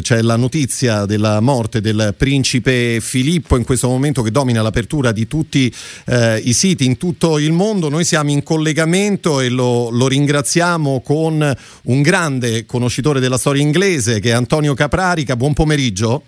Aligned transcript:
C'è 0.00 0.22
la 0.22 0.34
notizia 0.34 1.04
della 1.04 1.38
morte 1.38 1.80
del 1.80 2.16
principe 2.18 2.98
Filippo 3.00 3.56
in 3.56 3.62
questo 3.62 3.86
momento 3.86 4.22
che 4.22 4.32
domina 4.32 4.60
l'apertura 4.60 5.12
di 5.12 5.28
tutti 5.28 5.72
eh, 6.06 6.38
i 6.38 6.52
siti 6.52 6.84
in 6.84 6.96
tutto 6.96 7.38
il 7.38 7.52
mondo. 7.52 7.88
Noi 7.88 8.04
siamo 8.04 8.32
in 8.32 8.42
collegamento 8.42 9.38
e 9.38 9.50
lo, 9.50 9.90
lo, 9.90 10.08
ringraziamo 10.08 11.00
con 11.00 11.56
un 11.82 12.02
grande 12.02 12.66
conoscitore 12.66 13.20
della 13.20 13.38
storia 13.38 13.62
inglese 13.62 14.18
che 14.18 14.30
è 14.30 14.32
Antonio 14.32 14.74
Caprarica. 14.74 15.36
Buon 15.36 15.52
pomeriggio. 15.52 16.24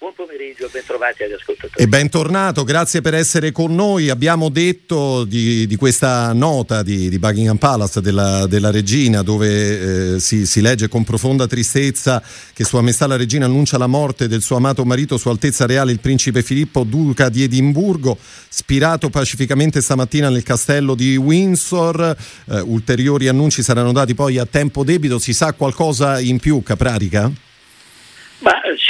Buon 0.00 0.14
pomeriggio, 0.16 0.66
bentrovati 0.72 1.24
agli 1.24 1.32
ascoltatori. 1.32 1.74
E 1.76 1.86
bentornato, 1.86 2.64
grazie 2.64 3.02
per 3.02 3.12
essere 3.12 3.52
con 3.52 3.74
noi. 3.74 4.08
Abbiamo 4.08 4.48
detto 4.48 5.24
di, 5.24 5.66
di 5.66 5.76
questa 5.76 6.32
nota 6.32 6.82
di, 6.82 7.10
di, 7.10 7.18
Buckingham 7.18 7.58
Palace 7.58 8.00
della, 8.00 8.46
della 8.46 8.70
regina 8.70 9.20
dove 9.20 10.14
eh, 10.14 10.18
si, 10.18 10.46
si, 10.46 10.62
legge 10.62 10.88
con 10.88 11.04
profonda 11.04 11.46
tristezza 11.46 12.22
che 12.54 12.64
Sua 12.64 12.80
Maestà 12.80 13.06
la 13.06 13.18
regina 13.18 13.44
annuncia 13.44 13.76
la 13.76 13.86
morte 13.86 14.26
del 14.26 14.40
suo 14.40 14.56
amato 14.56 14.86
marito, 14.86 15.18
Sua 15.18 15.32
Altezza 15.32 15.66
Reale, 15.66 15.92
il 15.92 16.00
principe 16.00 16.42
Filippo, 16.42 16.84
duca 16.84 17.28
di 17.28 17.42
Edimburgo, 17.42 18.16
spirato 18.48 19.10
pacificamente 19.10 19.82
stamattina 19.82 20.30
nel 20.30 20.42
castello 20.42 20.94
di 20.94 21.14
Windsor. 21.16 22.16
Eh, 22.48 22.60
ulteriori 22.60 23.28
annunci 23.28 23.62
saranno 23.62 23.92
dati 23.92 24.14
poi 24.14 24.38
a 24.38 24.46
tempo 24.46 24.82
debito. 24.82 25.18
Si 25.18 25.34
sa 25.34 25.52
qualcosa 25.52 26.18
in 26.20 26.38
più, 26.38 26.62
Caprarica? 26.62 27.48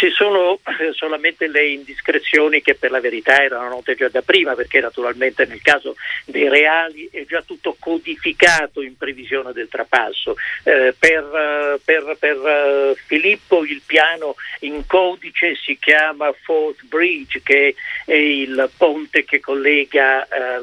Eh, 0.01 0.09
ci 0.09 0.11
sono 0.11 0.59
eh, 0.79 0.93
solamente 0.93 1.47
le 1.47 1.67
indiscrezioni 1.67 2.63
che 2.63 2.75
per 2.75 2.91
la 2.91 3.01
verità 3.01 3.43
erano 3.43 3.69
note 3.69 3.95
già 3.95 4.09
da 4.09 4.23
prima, 4.23 4.55
perché 4.55 4.81
naturalmente 4.81 5.45
nel 5.45 5.61
caso 5.61 5.97
dei 6.25 6.49
reali 6.49 7.09
è 7.13 7.25
già 7.27 7.43
tutto 7.43 7.77
codificato 7.79 8.81
in 8.81 8.97
previsione 8.97 9.53
del 9.53 9.69
trapasso. 9.69 10.37
Eh, 10.65 10.95
per, 10.99 11.25
eh, 11.25 11.81
per, 11.85 12.17
per, 12.19 12.97
Filippo 13.07 13.65
il 13.65 13.83
piano 13.85 14.35
in 14.61 14.87
codice 14.87 15.55
si 15.57 15.77
chiama 15.79 16.33
Fort 16.43 16.85
Bridge, 16.85 17.43
che 17.43 17.75
è 18.07 18.15
il 18.15 18.71
ponte 18.77 19.25
che 19.25 19.41
collega 19.41 20.27
eh, 20.29 20.61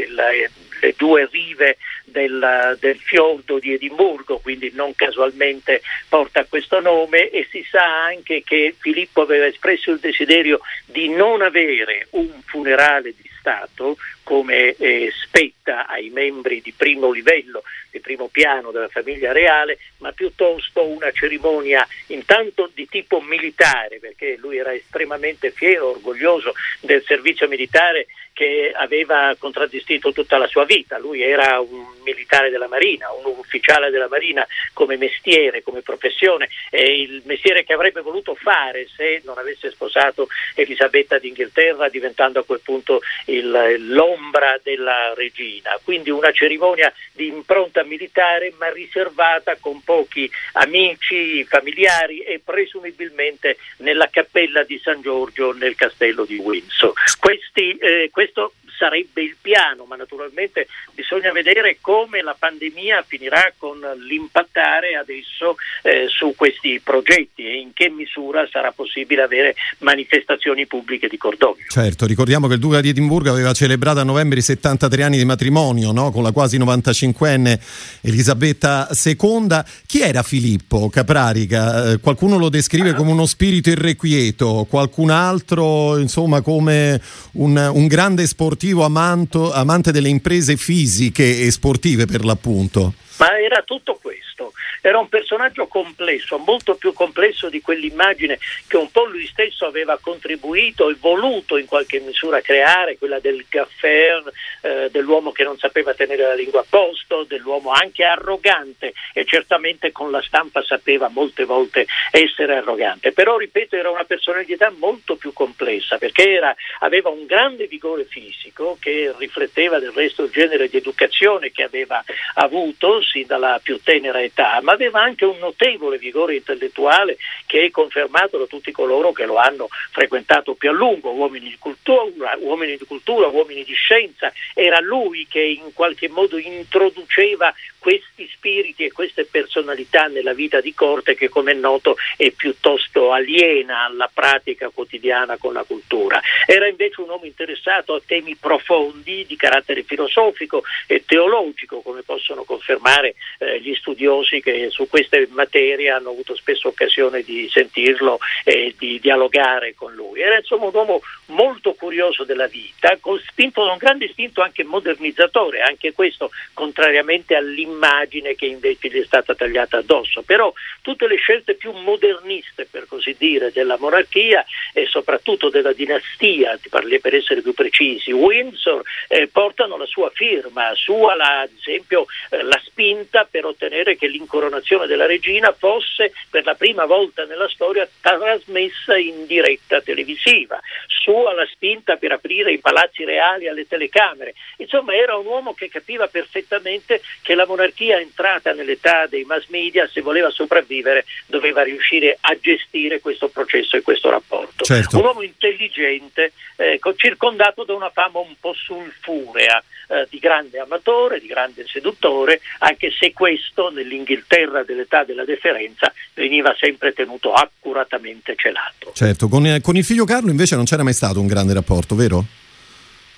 il, 0.00 0.50
le 0.80 0.94
due 0.96 1.28
rive 1.30 1.76
del, 2.06 2.76
del, 2.80 2.98
fiordo 2.98 3.58
di 3.58 3.74
Edimburgo, 3.74 4.38
quindi 4.38 4.70
non 4.74 4.94
casualmente 4.94 5.82
porta 6.08 6.44
questo 6.44 6.80
nome 6.80 7.30
e 7.30 7.46
si 7.50 7.64
sa 7.68 8.04
anche 8.04 8.42
che 8.42 8.74
Filippo 8.78 9.22
aveva 9.22 9.46
espresso 9.46 9.90
il 9.90 9.98
desiderio 9.98 10.60
di 10.86 11.08
non 11.08 11.42
avere 11.42 12.06
un 12.10 12.30
funerale 12.44 13.14
di 13.14 13.28
Stato 13.38 13.96
come 14.22 14.74
eh, 14.74 15.12
spetta 15.22 15.86
ai 15.86 16.10
membri 16.10 16.60
di 16.60 16.72
primo 16.76 17.12
livello, 17.12 17.62
di 17.92 18.00
primo 18.00 18.26
piano 18.26 18.72
della 18.72 18.88
famiglia 18.88 19.30
reale, 19.30 19.78
ma 19.98 20.10
piuttosto 20.10 20.84
una 20.84 21.12
cerimonia 21.12 21.86
intanto 22.08 22.68
di 22.74 22.88
tipo 22.88 23.20
militare, 23.20 24.00
perché 24.00 24.36
lui 24.36 24.58
era 24.58 24.74
estremamente 24.74 25.52
fiero, 25.52 25.90
orgoglioso 25.90 26.54
del 26.80 27.04
servizio 27.04 27.46
militare 27.46 28.06
che 28.32 28.72
aveva 28.74 29.34
contraddistinto 29.38 30.12
tutta 30.12 30.38
la 30.38 30.48
sua 30.48 30.64
vita. 30.64 30.98
Lui 30.98 31.22
era 31.22 31.60
un 31.60 31.86
militare 32.06 32.50
della 32.50 32.68
Marina, 32.68 33.10
un 33.12 33.34
ufficiale 33.36 33.90
della 33.90 34.08
Marina 34.08 34.46
come 34.72 34.96
mestiere, 34.96 35.62
come 35.62 35.82
professione, 35.82 36.48
e 36.70 37.00
il 37.02 37.22
mestiere 37.24 37.64
che 37.64 37.72
avrebbe 37.72 38.00
voluto 38.00 38.34
fare 38.34 38.86
se 38.94 39.20
non 39.24 39.38
avesse 39.38 39.70
sposato 39.70 40.28
Elisabetta 40.54 41.18
d'Inghilterra, 41.18 41.88
diventando 41.88 42.40
a 42.40 42.44
quel 42.44 42.60
punto 42.62 43.00
il, 43.26 43.76
l'ombra 43.88 44.58
della 44.62 45.12
regina. 45.14 45.78
Quindi 45.82 46.10
una 46.10 46.30
cerimonia 46.30 46.92
di 47.12 47.26
impronta 47.26 47.82
militare, 47.82 48.52
ma 48.58 48.70
riservata 48.70 49.56
con 49.58 49.82
pochi 49.82 50.30
amici, 50.52 51.44
familiari 51.44 52.20
e 52.20 52.40
presumibilmente 52.44 53.56
nella 53.78 54.08
cappella 54.08 54.62
di 54.62 54.78
San 54.78 55.00
Giorgio 55.00 55.52
nel 55.52 55.74
castello 55.74 56.24
di 56.24 56.36
Windsor. 56.36 56.92
Questi, 57.18 57.76
eh, 57.78 58.08
questo 58.12 58.52
sarebbe 58.76 59.22
il 59.22 59.36
piano, 59.40 59.84
ma 59.84 59.96
naturalmente 59.96 60.68
bisogna 60.94 61.32
vedere 61.32 61.78
come 61.80 62.22
la 62.22 62.36
pandemia 62.38 63.04
finirà 63.06 63.52
con 63.56 63.78
l'impattare 64.06 64.96
adesso 64.96 65.56
eh, 65.82 66.06
su 66.08 66.34
questi 66.36 66.80
progetti 66.82 67.44
e 67.44 67.58
in 67.58 67.72
che 67.72 67.88
misura 67.88 68.46
sarà 68.50 68.72
possibile 68.72 69.22
avere 69.22 69.54
manifestazioni 69.78 70.66
pubbliche 70.66 71.08
di 71.08 71.16
cordoglio. 71.16 71.64
Certo, 71.68 72.06
ricordiamo 72.06 72.46
che 72.46 72.54
il 72.54 72.60
Duca 72.60 72.80
di 72.80 72.90
Edimburgo 72.90 73.30
aveva 73.30 73.52
celebrato 73.52 74.00
a 74.00 74.04
novembre 74.04 74.38
i 74.38 74.42
73 74.42 75.02
anni 75.02 75.16
di 75.16 75.24
matrimonio 75.24 75.92
no? 75.92 76.10
con 76.10 76.22
la 76.22 76.32
quasi 76.32 76.58
95enne 76.58 77.58
Elisabetta 78.02 78.88
II. 78.90 79.62
Chi 79.86 80.00
era 80.00 80.22
Filippo 80.22 80.88
Caprarica? 80.88 81.92
Eh, 81.92 82.00
qualcuno 82.00 82.36
lo 82.36 82.48
descrive 82.48 82.94
come 82.94 83.10
uno 83.10 83.26
spirito 83.26 83.70
irrequieto, 83.70 84.66
qualcun 84.68 85.10
altro 85.10 85.98
insomma 85.98 86.40
come 86.40 87.00
un, 87.32 87.70
un 87.72 87.86
grande 87.86 88.26
sportivo 88.26 88.65
sportivo 88.66 88.84
amanto, 88.84 89.52
amante 89.52 89.92
delle 89.92 90.08
imprese 90.08 90.56
fisiche 90.56 91.42
e 91.44 91.50
sportive 91.52 92.04
per 92.06 92.24
l'appunto. 92.24 92.94
Ma 93.18 93.38
era 93.38 93.62
tutto 93.62 93.98
questo, 94.00 94.52
era 94.82 94.98
un 94.98 95.08
personaggio 95.08 95.66
complesso, 95.66 96.38
molto 96.38 96.74
più 96.76 96.92
complesso 96.92 97.48
di 97.48 97.60
quell'immagine 97.60 98.38
che 98.66 98.76
un 98.76 98.90
po' 98.90 99.04
lui 99.04 99.26
stesso 99.26 99.64
aveva 99.64 99.98
contribuito 100.00 100.90
e 100.90 100.96
voluto 100.98 101.56
in 101.56 101.66
qualche 101.66 101.98
misura 102.00 102.40
creare, 102.40 102.98
quella 102.98 103.18
del 103.18 103.44
gaffer, 103.48 104.22
eh, 104.60 104.88
dell'uomo 104.90 105.32
che 105.32 105.44
non 105.44 105.56
sapeva 105.56 105.94
tenere 105.94 106.22
la 106.22 106.34
lingua 106.34 106.60
a 106.60 106.66
posto, 106.68 107.24
dell'uomo 107.24 107.70
anche 107.70 108.04
arrogante 108.04 108.92
e 109.12 109.24
certamente 109.24 109.92
con 109.92 110.10
la 110.10 110.22
stampa 110.22 110.62
sapeva 110.62 111.08
molte 111.08 111.44
volte 111.44 111.86
essere 112.10 112.56
arrogante. 112.56 113.12
Però, 113.12 113.38
ripeto, 113.38 113.76
era 113.76 113.90
una 113.90 114.04
personalità 114.04 114.72
molto 114.76 115.16
più 115.16 115.32
complessa 115.32 115.98
perché 115.98 116.30
era, 116.30 116.54
aveva 116.80 117.08
un 117.08 117.24
grande 117.26 117.66
vigore 117.66 118.04
fisico 118.04 118.76
che 118.80 119.14
rifletteva 119.16 119.78
del 119.78 119.92
resto 119.92 120.24
il 120.24 120.30
genere 120.30 120.68
di 120.68 120.76
educazione 120.76 121.50
che 121.50 121.62
aveva 121.62 122.02
avuto 122.34 123.02
sin 123.06 123.26
dalla 123.26 123.60
più 123.62 123.80
tenera 123.82 124.22
età, 124.22 124.60
ma 124.62 124.72
aveva 124.72 125.00
anche 125.00 125.24
un 125.24 125.38
notevole 125.38 125.98
vigore 125.98 126.34
intellettuale 126.34 127.16
che 127.46 127.64
è 127.64 127.70
confermato 127.70 128.38
da 128.38 128.46
tutti 128.46 128.72
coloro 128.72 129.12
che 129.12 129.24
lo 129.24 129.36
hanno 129.36 129.68
frequentato 129.90 130.54
più 130.54 130.70
a 130.70 130.72
lungo, 130.72 131.12
uomini 131.12 131.48
di 131.48 131.56
cultura, 131.58 132.36
uomini 132.38 132.76
di, 132.76 132.84
cultura, 132.84 133.28
uomini 133.28 133.64
di 133.64 133.74
scienza. 133.74 134.32
Era 134.54 134.80
lui 134.80 135.26
che 135.28 135.40
in 135.40 135.72
qualche 135.72 136.08
modo 136.08 136.36
introduceva 136.38 137.54
questi 137.86 138.28
spiriti 138.32 138.84
e 138.84 138.90
queste 138.90 139.26
personalità 139.26 140.06
nella 140.06 140.34
vita 140.34 140.60
di 140.60 140.74
corte 140.74 141.14
che 141.14 141.28
come 141.28 141.52
è 141.52 141.54
noto 141.54 141.96
è 142.16 142.32
piuttosto 142.32 143.12
aliena 143.12 143.84
alla 143.84 144.10
pratica 144.12 144.70
quotidiana 144.70 145.36
con 145.36 145.52
la 145.52 145.62
cultura. 145.62 146.20
Era 146.46 146.66
invece 146.66 147.00
un 147.00 147.10
uomo 147.10 147.26
interessato 147.26 147.94
a 147.94 148.02
temi 148.04 148.34
profondi 148.34 149.24
di 149.26 149.36
carattere 149.36 149.84
filosofico 149.84 150.64
e 150.88 151.04
teologico, 151.06 151.80
come 151.80 152.02
possono 152.02 152.42
confermare 152.42 152.95
eh, 153.04 153.60
gli 153.60 153.74
studiosi 153.74 154.40
che 154.40 154.68
su 154.70 154.88
queste 154.88 155.28
materie 155.30 155.90
hanno 155.90 156.10
avuto 156.10 156.34
spesso 156.34 156.68
occasione 156.68 157.22
di 157.22 157.48
sentirlo 157.50 158.18
e 158.44 158.74
di 158.78 158.98
dialogare 159.00 159.74
con 159.74 159.94
lui. 159.94 160.20
Era 160.20 160.38
insomma 160.38 160.66
un 160.66 160.74
uomo 160.74 161.00
molto 161.26 161.74
curioso 161.74 162.24
della 162.24 162.46
vita, 162.46 162.96
con 163.00 163.18
spinto 163.18 163.64
da 163.64 163.72
un 163.72 163.78
grande 163.78 164.08
spinto 164.08 164.42
anche 164.42 164.64
modernizzatore, 164.64 165.60
anche 165.60 165.92
questo 165.92 166.30
contrariamente 166.54 167.34
all'immagine 167.34 168.04
immagine 168.16 168.34
che 168.34 168.46
invece 168.46 168.88
gli 168.88 169.00
è 169.00 169.04
stata 169.04 169.34
tagliata 169.34 169.78
addosso. 169.78 170.22
Però 170.22 170.52
tutte 170.82 171.06
le 171.06 171.16
scelte 171.16 171.54
più 171.54 171.72
moderniste, 171.72 172.66
per 172.70 172.86
così 172.86 173.14
dire, 173.18 173.52
della 173.52 173.76
monarchia 173.78 174.44
e 174.72 174.86
soprattutto 174.86 175.50
della 175.50 175.72
dinastia, 175.72 176.58
per 176.68 177.14
essere 177.14 177.42
più 177.42 177.54
precisi, 177.54 178.12
Windsor, 178.12 178.82
eh, 179.08 179.28
portano 179.28 179.76
la 179.76 179.86
sua 179.86 180.10
firma, 180.14 180.74
sua 180.74 181.14
la, 181.14 181.40
ad 181.40 181.50
esempio 181.58 182.06
eh, 182.30 182.42
la 182.42 182.60
spinta 182.86 183.26
per 183.28 183.44
ottenere 183.44 183.96
che 183.96 184.06
l'incoronazione 184.06 184.86
della 184.86 185.06
regina 185.06 185.52
fosse 185.52 186.12
per 186.30 186.44
la 186.44 186.54
prima 186.54 186.84
volta 186.84 187.24
nella 187.24 187.48
storia 187.48 187.88
trasmessa 188.00 188.96
in 188.96 189.26
diretta 189.26 189.80
televisiva, 189.80 190.60
sua 190.86 191.32
la 191.32 191.46
spinta 191.50 191.96
per 191.96 192.12
aprire 192.12 192.52
i 192.52 192.58
palazzi 192.58 193.04
reali 193.04 193.48
alle 193.48 193.66
telecamere. 193.66 194.34
Insomma, 194.58 194.94
era 194.94 195.16
un 195.16 195.26
uomo 195.26 195.54
che 195.54 195.68
capiva 195.68 196.06
perfettamente 196.06 197.00
che 197.22 197.34
la 197.34 197.46
monarchia 197.46 197.98
entrata 197.98 198.52
nell'età 198.52 199.06
dei 199.06 199.24
mass 199.24 199.46
media, 199.48 199.88
se 199.88 200.00
voleva 200.00 200.30
sopravvivere, 200.30 201.04
doveva 201.26 201.62
riuscire 201.62 202.16
a 202.20 202.38
gestire 202.38 203.00
questo 203.00 203.28
processo 203.28 203.76
e 203.76 203.82
questo 203.82 204.10
rapporto. 204.10 204.64
Certo. 204.64 204.98
Un 204.98 205.04
uomo 205.04 205.22
intelligente, 205.22 206.32
eh, 206.56 206.78
circondato 206.96 207.64
da 207.64 207.74
una 207.74 207.90
fama 207.90 208.20
un 208.20 208.34
po' 208.38 208.54
sulfurea, 208.54 209.62
eh, 209.88 210.06
di 210.10 210.18
grande 210.18 210.58
amatore, 210.58 211.20
di 211.20 211.28
grande 211.28 211.64
seduttore, 211.66 212.40
anche 212.58 212.75
se 212.90 213.12
questo 213.12 213.70
nell'Inghilterra 213.70 214.62
dell'età 214.62 215.04
della 215.04 215.24
deferenza 215.24 215.92
veniva 216.14 216.54
sempre 216.58 216.92
tenuto 216.92 217.32
accuratamente 217.32 218.34
celato. 218.36 218.92
Certo, 218.94 219.28
con, 219.28 219.46
eh, 219.46 219.60
con 219.60 219.76
il 219.76 219.84
figlio 219.84 220.04
Carlo 220.04 220.30
invece 220.30 220.56
non 220.56 220.64
c'era 220.64 220.82
mai 220.82 220.94
stato 220.94 221.20
un 221.20 221.26
grande 221.26 221.54
rapporto, 221.54 221.94
vero? 221.94 222.24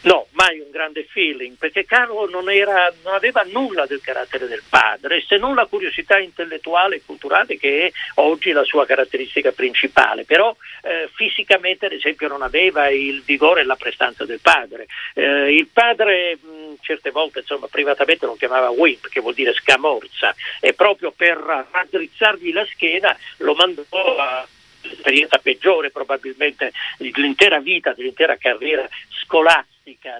No, 0.03 0.29
mai 0.33 0.61
un 0.61 0.71
grande 0.71 1.07
feeling, 1.11 1.57
perché 1.59 1.85
Carlo 1.85 2.29
non, 2.31 2.49
era, 2.49 2.93
non, 3.03 3.15
aveva 3.15 3.45
nulla 3.51 3.85
del 3.85 4.01
carattere 4.01 4.47
del 4.47 4.63
padre, 4.69 5.25
se 5.27 5.39
non 5.39 5.57
la 5.57 5.67
curiosità 5.67 6.19
intellettuale 6.19 6.97
e 6.97 7.03
culturale 7.05 7.59
che 7.59 7.87
è 7.87 7.93
oggi 8.15 8.53
la 8.53 8.63
sua 8.63 8.87
caratteristica 8.87 9.51
principale, 9.51 10.25
però 10.25 10.55
eh, 10.83 11.11
fisicamente 11.13 11.87
ad 11.87 11.93
esempio 11.93 12.29
non 12.29 12.43
aveva 12.43 12.89
il 12.91 13.23
vigore 13.25 13.63
e 13.63 13.65
la 13.65 13.75
prestanza 13.75 14.25
del 14.25 14.39
padre. 14.41 14.87
Eh, 15.15 15.53
il 15.53 15.67
padre 15.67 16.39
certe 16.81 17.11
volte 17.11 17.41
insomma, 17.41 17.67
privatamente 17.67 18.27
lo 18.27 18.37
chiamava 18.37 18.71
Wimp, 18.71 19.09
che 19.09 19.21
vuol 19.21 19.35
dire 19.35 19.53
scamorza, 19.55 20.35
e 20.61 20.75
proprio 20.75 21.13
per 21.13 21.37
raddrizzargli 21.71 22.53
la 22.53 22.67
schiena 22.67 23.17
lo 23.39 23.55
mandò 23.55 23.83
a 24.19 24.47
l'esperienza 24.83 25.39
peggiore 25.39 25.91
probabilmente 25.91 26.73
dell'intera 26.99 27.59
vita, 27.59 27.93
dell'intera 27.93 28.37
carriera 28.37 28.89
scolastica 29.09 29.78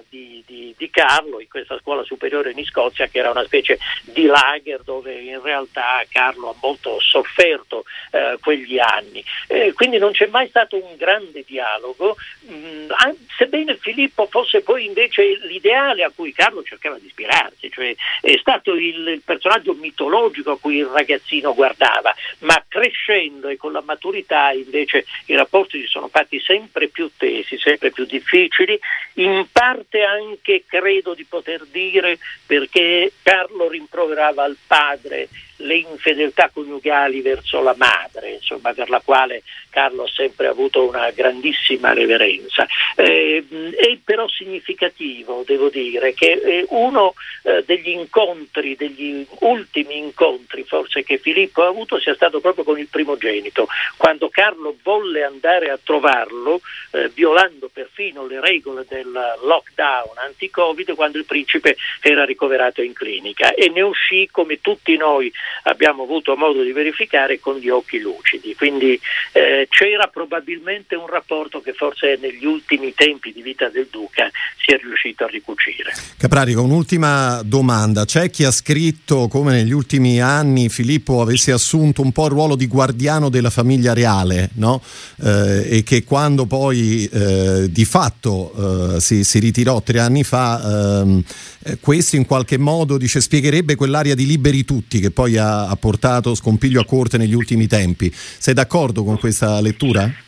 di, 0.09 0.43
di, 0.45 0.73
di, 0.77 0.89
Carlo 0.89 1.39
in 1.39 1.47
questa 1.47 1.77
scuola 1.79 2.03
superiore 2.03 2.51
in 2.55 2.65
Scozia 2.65 3.07
che 3.07 3.19
era 3.19 3.29
una 3.29 3.43
specie 3.43 3.77
di 4.03 4.25
lager 4.25 4.81
dove 4.83 5.13
in 5.13 5.41
realtà 5.41 6.03
Carlo 6.09 6.49
ha 6.49 6.55
molto 6.61 6.99
sofferto 6.99 7.83
eh, 8.11 8.37
quegli 8.41 8.79
anni. 8.79 9.23
Eh, 9.47 9.73
quindi 9.73 9.97
non 9.97 10.11
c'è 10.11 10.27
mai 10.27 10.47
stato 10.47 10.75
un 10.75 10.95
grande 10.95 11.43
dialogo, 11.45 12.15
mh, 12.41 12.53
mm, 12.53 12.89
sebbene 13.37 13.77
Filippo 13.77 14.27
fosse 14.27 14.61
poi 14.61 14.85
invece 14.85 15.37
l'ideale 15.43 16.03
a 16.03 16.11
cui 16.13 16.33
Carlo 16.33 16.63
cercava 16.63 16.97
di 16.97 17.07
ispirarsi, 17.07 17.69
cioè 17.71 17.95
è 18.21 18.37
stato 18.37 18.73
il, 18.73 19.07
il 19.07 19.21
personaggio 19.23 19.73
mitologico 19.73 20.51
a 20.51 20.59
cui 20.59 20.77
il 20.77 20.85
ragazzino 20.85 21.53
guardava, 21.53 22.13
ma 22.39 22.63
crescendo 22.67 23.47
e 23.47 23.57
con 23.57 23.71
la 23.71 23.81
maturità 23.81 24.51
invece 24.51 25.05
i 25.25 25.35
rapporti 25.35 25.79
si 25.81 25.87
sono 25.87 26.07
fatti 26.07 26.39
sempre 26.39 26.87
più 26.87 27.09
tesi, 27.15 27.57
sempre 27.57 27.91
più 27.91 28.05
difficili, 28.05 28.79
in 29.15 29.45
parte 29.59 30.03
anche 30.03 30.63
credo 30.65 31.13
di 31.13 31.25
poter 31.25 31.65
dire 31.69 32.17
perché 32.45 33.11
Carlo 33.21 33.67
rimproverava 33.67 34.45
al 34.45 34.55
padre 34.65 35.27
le 35.57 35.75
infedeltà 35.75 36.49
coniugali 36.49 37.19
verso 37.19 37.61
la 37.61 37.75
madre, 37.77 38.18
insomma, 38.33 38.73
per 38.73 38.89
la 38.89 39.01
quale 39.03 39.43
Carlo 39.69 40.03
ha 40.03 40.09
sempre 40.09 40.47
avuto 40.47 40.87
una 40.87 41.09
grandissima 41.11 41.93
reverenza. 41.93 42.67
Eh, 42.95 43.43
è 43.75 43.97
però 44.03 44.27
significativo, 44.27 45.43
devo 45.45 45.69
dire, 45.69 46.13
che 46.13 46.31
eh, 46.31 46.65
uno 46.69 47.13
eh, 47.43 47.63
degli 47.65 47.89
incontri, 47.89 48.75
degli 48.75 49.25
ultimi 49.39 49.97
incontri 49.97 50.63
forse 50.63 51.03
che 51.03 51.17
Filippo 51.17 51.63
ha 51.63 51.67
avuto 51.67 51.99
sia 51.99 52.13
stato 52.15 52.39
proprio 52.39 52.63
con 52.63 52.77
il 52.79 52.87
primogenito, 52.87 53.67
quando 53.97 54.29
Carlo 54.29 54.75
volle 54.83 55.23
andare 55.23 55.69
a 55.69 55.79
trovarlo, 55.81 56.61
eh, 56.91 57.09
violando 57.13 57.69
perfino 57.71 58.25
le 58.25 58.39
regole 58.39 58.85
del 58.87 59.11
lockdown 59.11 60.17
anti-Covid, 60.17 60.95
quando 60.95 61.17
il 61.17 61.25
principe 61.25 61.75
era 62.01 62.25
ricoverato 62.25 62.81
in 62.81 62.93
clinica 62.93 63.53
e 63.53 63.69
ne 63.69 63.81
uscì 63.81 64.27
come 64.31 64.61
tutti 64.61 64.95
noi 64.97 65.31
abbiamo 65.63 66.03
avuto 66.03 66.35
modo 66.35 66.61
di 66.63 66.71
verificare 66.71 67.39
con 67.39 67.57
gli 67.57 67.69
occhi 67.69 67.99
lucidi. 67.99 68.18
Quindi 68.55 68.99
eh, 69.31 69.67
c'era 69.69 70.07
probabilmente 70.07 70.95
un 70.95 71.07
rapporto 71.07 71.61
che 71.61 71.73
forse 71.73 72.17
negli 72.21 72.45
ultimi 72.45 72.93
tempi 72.93 73.31
di 73.31 73.41
vita 73.41 73.69
del 73.69 73.87
Duca 73.89 74.29
si 74.57 74.71
è 74.71 74.79
riuscito 74.81 75.23
a 75.23 75.27
ricucire. 75.27 75.93
Caprarico, 76.17 76.61
un'ultima 76.61 77.41
domanda. 77.43 78.05
C'è 78.05 78.29
chi 78.29 78.43
ha 78.43 78.51
scritto 78.51 79.27
come 79.27 79.51
negli 79.53 79.71
ultimi 79.71 80.21
anni 80.21 80.69
Filippo 80.69 81.21
avesse 81.21 81.51
assunto 81.51 82.01
un 82.01 82.11
po' 82.11 82.25
il 82.25 82.31
ruolo 82.31 82.55
di 82.55 82.67
guardiano 82.67 83.29
della 83.29 83.49
famiglia 83.49 83.93
reale 83.93 84.49
no? 84.55 84.81
eh, 85.23 85.77
e 85.77 85.83
che 85.83 86.03
quando 86.03 86.45
poi 86.45 87.05
eh, 87.11 87.71
di 87.71 87.85
fatto 87.85 88.95
eh, 88.95 88.99
si, 88.99 89.23
si, 89.23 89.39
ritirò 89.39 89.81
tre 89.81 89.99
anni 89.99 90.23
fa, 90.23 91.01
ehm, 91.01 91.23
eh, 91.63 91.77
questo 91.79 92.15
in 92.15 92.25
qualche 92.25 92.57
modo 92.57 92.97
dice, 92.97 93.21
spiegherebbe 93.21 93.75
quell'area 93.75 94.15
di 94.15 94.25
liberi 94.25 94.65
tutti 94.65 94.99
che 94.99 95.11
poi 95.11 95.37
ha, 95.37 95.67
ha 95.67 95.75
portato 95.75 96.35
scompiglio 96.35 96.81
a 96.81 96.85
corte 96.85 97.17
negli 97.17 97.33
ultimi 97.33 97.67
tempi. 97.67 98.08
Sei 98.13 98.53
d'accordo 98.53 99.03
con 99.03 99.19
questa 99.19 99.59
lettura? 99.61 100.27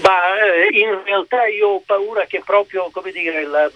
Bah, 0.00 0.38
eh, 0.38 0.78
in 0.78 1.02
realtà 1.04 1.46
io 1.46 1.68
ho 1.68 1.82
paura 1.84 2.24
che 2.26 2.42
proprio 2.90 3.12
dire, 3.12 3.46
la, 3.46 3.70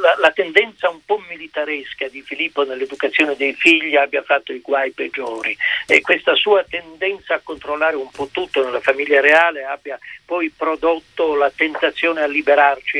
la, 0.00 0.16
la, 0.18 0.30
tendenza 0.32 0.88
un 0.88 1.00
po' 1.04 1.22
militaresca 1.28 2.08
di 2.08 2.22
Filippo 2.22 2.64
nell'educazione 2.64 3.36
dei 3.36 3.52
figli 3.54 3.96
abbia 3.96 4.22
fatto 4.22 4.52
i 4.52 4.60
guai 4.60 4.92
peggiori 4.92 5.56
e 5.86 6.00
questa 6.00 6.34
sua 6.34 6.64
tendenza 6.68 7.34
a 7.34 7.40
controllare 7.42 7.96
un 7.96 8.10
po' 8.10 8.28
tutto 8.30 8.64
nella 8.64 8.80
famiglia 8.80 9.20
reale 9.20 9.64
abbia 9.64 9.98
poi 10.24 10.50
prodotto 10.50 11.34
la 11.34 11.50
tentazione 11.54 12.22
a 12.22 12.26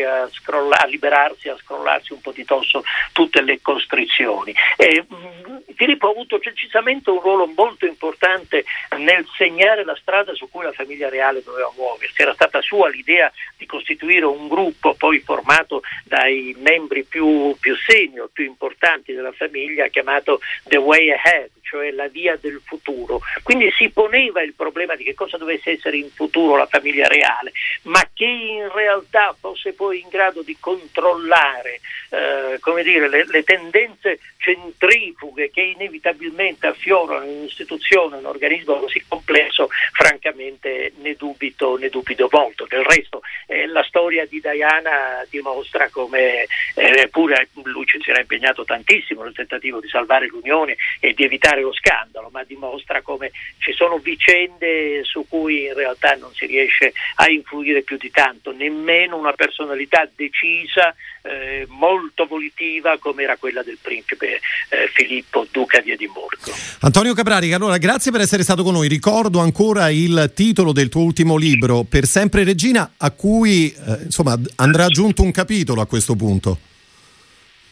a, 0.04 0.28
scrolla, 0.30 0.80
a 0.80 0.86
liberarsi, 0.86 1.48
a 1.48 1.56
scrollarsi 1.56 2.12
un 2.12 2.20
po' 2.20 2.32
di 2.32 2.44
tosso 2.44 2.82
tutte 3.12 3.40
le 3.42 3.60
costrizioni. 3.62 4.54
E, 4.76 5.04
mh, 5.06 5.14
mm, 5.14 5.53
Filippo 5.74 6.08
ha 6.08 6.10
avuto 6.10 6.38
precisamente 6.38 7.10
un 7.10 7.20
ruolo 7.20 7.46
molto 7.46 7.86
importante 7.86 8.64
nel 8.98 9.26
segnare 9.36 9.84
la 9.84 9.96
strada 9.96 10.34
su 10.34 10.48
cui 10.50 10.64
la 10.64 10.72
famiglia 10.72 11.08
reale 11.08 11.42
doveva 11.42 11.72
muoversi. 11.76 12.22
Era 12.22 12.34
stata 12.34 12.60
sua 12.60 12.88
l'idea 12.88 13.32
di 13.56 13.66
costituire 13.66 14.24
un 14.24 14.48
gruppo 14.48 14.94
poi 14.94 15.20
formato 15.20 15.82
dai 16.04 16.54
membri 16.58 17.04
più, 17.04 17.56
più 17.58 17.76
senior, 17.76 18.30
più 18.32 18.44
importanti 18.44 19.12
della 19.12 19.32
famiglia, 19.32 19.88
chiamato 19.88 20.40
The 20.64 20.76
Way 20.76 21.10
Ahead, 21.12 21.50
cioè 21.74 21.90
la 21.90 22.06
via 22.06 22.38
del 22.40 22.60
futuro. 22.64 23.20
Quindi 23.42 23.68
si 23.76 23.90
poneva 23.90 24.42
il 24.42 24.54
problema 24.54 24.94
di 24.94 25.02
che 25.02 25.14
cosa 25.14 25.36
dovesse 25.36 25.72
essere 25.72 25.96
in 25.96 26.08
futuro 26.08 26.56
la 26.56 26.66
famiglia 26.66 27.08
reale, 27.08 27.50
ma 27.82 28.00
che 28.14 28.24
in 28.24 28.70
realtà 28.72 29.34
fosse 29.38 29.72
poi 29.72 30.00
in 30.00 30.08
grado 30.08 30.42
di 30.42 30.56
controllare 30.60 31.80
eh, 32.10 32.82
dire, 32.84 33.08
le, 33.08 33.24
le, 33.26 33.42
tendenze 33.42 34.20
centrifughe 34.36 35.50
che 35.50 35.62
inevitabilmente 35.62 36.68
affiorano 36.68 37.24
in 37.24 37.38
un'istituzione, 37.38 38.18
un 38.18 38.26
organismo 38.26 38.76
così 38.76 39.02
complesso, 39.08 39.68
francamente 39.92 40.92
ne 40.98 41.14
dubito, 41.14 41.76
ne 41.76 41.88
dubito 41.88 42.28
molto. 42.30 42.66
Del 42.68 42.84
resto 42.84 43.22
eh, 43.46 43.66
la 43.66 43.82
storia 43.82 44.26
di 44.26 44.40
Diana 44.40 45.26
dimostra 45.28 45.88
come 45.90 46.46
eh, 46.76 47.08
pure 47.10 47.48
lui 47.64 47.84
ci 47.86 47.98
si 48.00 48.10
era 48.10 48.20
impegnato 48.20 48.64
tantissimo 48.64 49.24
nel 49.24 49.34
tentativo 49.34 49.80
di 49.80 49.88
salvare 49.88 50.26
l'Unione 50.26 50.76
e 51.00 51.14
di 51.14 51.24
evitare 51.24 51.63
lo 51.64 51.72
scandalo, 51.72 52.28
ma 52.30 52.44
dimostra 52.44 53.02
come 53.02 53.32
ci 53.58 53.72
sono 53.72 53.98
vicende 53.98 55.02
su 55.04 55.26
cui 55.28 55.64
in 55.64 55.74
realtà 55.74 56.14
non 56.14 56.32
si 56.32 56.46
riesce 56.46 56.92
a 57.16 57.28
influire 57.28 57.82
più 57.82 57.96
di 57.96 58.10
tanto, 58.10 58.52
nemmeno 58.52 59.16
una 59.16 59.32
personalità 59.32 60.08
decisa, 60.14 60.94
eh, 61.22 61.66
molto 61.68 62.26
volitiva 62.26 62.98
come 62.98 63.22
era 63.22 63.36
quella 63.36 63.62
del 63.62 63.78
principe 63.80 64.40
eh, 64.68 64.88
Filippo, 64.92 65.46
duca 65.50 65.80
di 65.80 65.90
Edimburgo. 65.90 66.52
Antonio 66.80 67.14
Caprarica, 67.14 67.56
allora 67.56 67.78
grazie 67.78 68.12
per 68.12 68.20
essere 68.20 68.42
stato 68.42 68.62
con 68.62 68.74
noi. 68.74 68.88
Ricordo 68.88 69.40
ancora 69.40 69.88
il 69.90 70.32
titolo 70.34 70.72
del 70.72 70.88
tuo 70.88 71.02
ultimo 71.02 71.36
libro, 71.36 71.84
Per 71.84 72.04
sempre 72.06 72.44
Regina, 72.44 72.92
a 72.96 73.10
cui 73.10 73.72
eh, 73.72 74.04
insomma 74.04 74.38
andrà 74.56 74.84
aggiunto 74.84 75.22
un 75.22 75.30
capitolo 75.30 75.80
a 75.80 75.86
questo 75.86 76.14
punto 76.14 76.58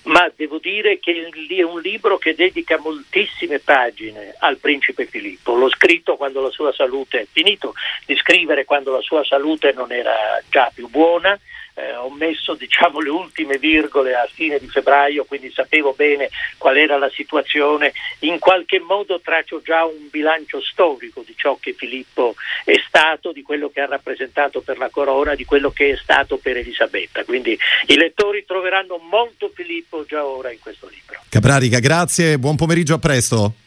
ma 0.05 0.31
devo 0.35 0.59
dire 0.59 0.99
che 0.99 1.31
è 1.49 1.63
un 1.63 1.81
libro 1.81 2.19
che 2.19 2.35
dedica 2.35 2.79
moltissime 2.79 3.59
pagine 3.59 4.35
al 4.39 4.59
principe 4.59 5.07
Filippo. 5.07 5.55
L'ho 5.55 5.71
scritto 5.71 6.17
quando 6.17 6.41
la 6.41 6.51
sua 6.51 6.73
salute 6.73 7.21
è 7.21 7.27
finito 7.31 7.75
di 8.07 8.17
scrivere 8.17 8.65
quando 8.65 8.93
la 8.93 9.01
sua 9.01 9.25
salute 9.25 9.73
non 9.73 9.93
era 9.93 10.43
già 10.51 10.71
più 10.75 10.89
buona 10.89 11.39
eh, 11.75 11.95
ho 11.95 12.11
messo 12.11 12.55
diciamo, 12.55 13.01
le 13.01 13.11
ultime 13.11 13.59
virgole 13.59 14.15
a 14.15 14.29
fine 14.31 14.59
di 14.59 14.69
febbraio, 14.69 15.25
quindi 15.25 15.51
sapevo 15.51 15.93
bene 15.93 16.29
qual 16.59 16.77
era 16.77 16.99
la 16.99 17.11
situazione. 17.11 17.93
In 18.21 18.39
qualche 18.39 18.79
modo 18.79 19.21
traccio 19.21 19.61
già 19.63 19.85
un 19.85 20.09
bilancio 20.11 20.61
storico 20.61 21.23
di 21.27 21.35
ciò 21.37 21.57
che 21.61 21.73
Filippo 21.73 22.35
è 22.65 22.75
stato, 22.87 23.33
di 23.33 23.43
quello 23.43 23.71
che 23.71 23.81
ha 23.81 23.87
rappresentato 23.87 24.61
per 24.61 24.79
la 24.79 24.89
corona, 24.91 25.35
di 25.35 25.45
quello 25.45 25.71
che 25.71 25.93
è 25.93 25.97
stato 25.97 26.37
per 26.37 26.57
Elisabetta. 26.57 27.25
Quindi 27.25 27.59
i 27.87 27.97
lettori 27.97 28.45
troveranno 28.45 28.99
molto 28.99 29.51
Filippo 29.55 30.05
già 30.07 30.25
ora 30.25 30.51
in 30.51 30.59
questo 30.59 30.89
libro. 30.89 31.21
Caprarica, 31.29 31.79
grazie, 31.79 32.39
buon 32.39 32.57
pomeriggio, 32.57 32.95
a 32.95 32.99
presto. 32.99 33.62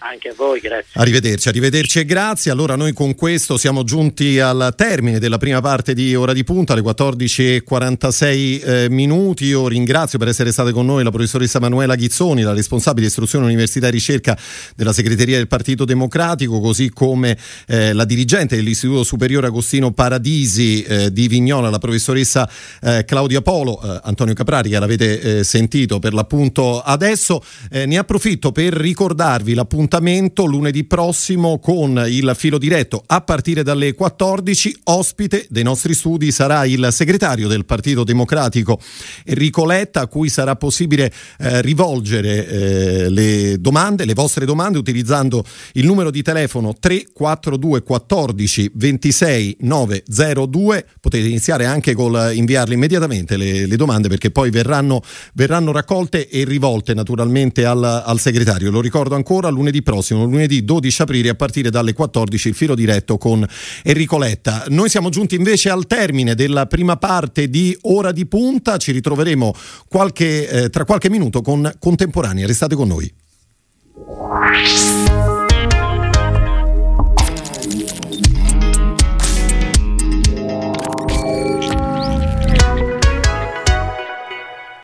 Anche 0.00 0.28
a 0.28 0.34
voi, 0.36 0.60
grazie. 0.60 0.92
Arrivederci, 0.92 1.48
arrivederci 1.48 1.98
e 1.98 2.04
grazie. 2.04 2.52
Allora 2.52 2.76
noi 2.76 2.92
con 2.92 3.16
questo 3.16 3.56
siamo 3.56 3.82
giunti 3.82 4.38
al 4.38 4.72
termine 4.76 5.18
della 5.18 5.38
prima 5.38 5.60
parte 5.60 5.92
di 5.92 6.14
Ora 6.14 6.32
di 6.32 6.44
Punta, 6.44 6.74
alle 6.74 6.82
14.46 6.82 8.62
eh, 8.64 8.86
minuti. 8.90 9.46
Io 9.46 9.66
ringrazio 9.66 10.16
per 10.20 10.28
essere 10.28 10.52
state 10.52 10.70
con 10.70 10.86
noi 10.86 11.02
la 11.02 11.10
professoressa 11.10 11.58
Manuela 11.58 11.96
Ghizzoni, 11.96 12.42
la 12.42 12.52
responsabile 12.52 13.02
di 13.02 13.08
istruzione 13.08 13.46
università 13.46 13.88
e 13.88 13.90
ricerca 13.90 14.38
della 14.76 14.92
segreteria 14.92 15.36
del 15.36 15.48
Partito 15.48 15.84
Democratico, 15.84 16.60
così 16.60 16.90
come 16.90 17.36
eh, 17.66 17.92
la 17.92 18.04
dirigente 18.04 18.54
dell'Istituto 18.54 19.02
Superiore 19.02 19.48
Agostino 19.48 19.90
Paradisi 19.90 20.84
eh, 20.84 21.12
di 21.12 21.26
Vignola, 21.26 21.70
la 21.70 21.78
professoressa 21.78 22.48
eh, 22.82 23.04
Claudia 23.04 23.42
Polo, 23.42 23.82
eh, 23.82 24.00
Antonio 24.04 24.34
Caprari, 24.34 24.70
che 24.70 24.78
l'avete 24.78 25.38
eh, 25.38 25.44
sentito 25.44 25.98
per 25.98 26.14
l'appunto 26.14 26.80
adesso. 26.82 27.42
ne 27.70 27.98
approfitto 27.98 28.52
per 28.52 28.72
ricordarvi 28.72 29.54
l'appunto 29.54 29.87
appuntamento 29.88 30.44
lunedì 30.44 30.84
prossimo 30.84 31.58
con 31.58 32.04
il 32.06 32.32
filo 32.36 32.58
diretto 32.58 33.02
a 33.06 33.22
partire 33.22 33.62
dalle 33.62 33.94
14. 33.94 34.80
Ospite 34.84 35.46
dei 35.48 35.62
nostri 35.62 35.94
studi 35.94 36.30
sarà 36.30 36.66
il 36.66 36.88
segretario 36.90 37.48
del 37.48 37.64
Partito 37.64 38.04
Democratico 38.04 38.78
Enrico 39.24 39.64
Letta, 39.64 40.02
a 40.02 40.06
cui 40.06 40.28
sarà 40.28 40.56
possibile 40.56 41.10
eh, 41.38 41.62
rivolgere 41.62 42.46
eh, 42.46 43.08
le 43.08 43.60
domande, 43.60 44.04
le 44.04 44.12
vostre 44.12 44.44
domande 44.44 44.76
utilizzando 44.76 45.42
il 45.72 45.86
numero 45.86 46.10
di 46.10 46.20
telefono 46.22 46.74
342 46.78 47.82
14 47.82 48.70
26 48.74 49.56
902. 49.60 50.86
Potete 51.00 51.26
iniziare 51.26 51.64
anche 51.64 51.94
col 51.94 52.32
inviarle 52.34 52.74
immediatamente 52.74 53.38
le, 53.38 53.64
le 53.64 53.76
domande 53.76 54.08
perché 54.08 54.30
poi 54.30 54.50
verranno, 54.50 55.00
verranno, 55.32 55.72
raccolte 55.72 56.28
e 56.28 56.44
rivolte 56.44 56.92
naturalmente 56.92 57.64
al, 57.64 57.82
al 57.82 58.20
segretario. 58.20 58.70
Lo 58.70 58.82
ricordo 58.82 59.14
ancora 59.14 59.48
lunedì 59.48 59.77
prossimo, 59.82 60.24
lunedì 60.24 60.64
12 60.64 61.02
aprile 61.02 61.28
a 61.30 61.34
partire 61.34 61.70
dalle 61.70 61.92
14 61.92 62.48
il 62.48 62.54
filo 62.54 62.74
diretto 62.74 63.18
con 63.18 63.46
Enrico 63.82 64.18
Letta. 64.18 64.64
Noi 64.68 64.88
siamo 64.88 65.08
giunti 65.08 65.34
invece 65.34 65.70
al 65.70 65.86
termine 65.86 66.34
della 66.34 66.66
prima 66.66 66.96
parte 66.96 67.48
di 67.48 67.76
Ora 67.82 68.12
di 68.12 68.26
Punta, 68.26 68.76
ci 68.76 68.92
ritroveremo 68.92 69.54
qualche, 69.88 70.48
eh, 70.48 70.70
tra 70.70 70.84
qualche 70.84 71.10
minuto 71.10 71.42
con 71.42 71.70
Contemporanea. 71.78 72.46
Restate 72.46 72.74
con 72.74 72.88
noi. 72.88 73.12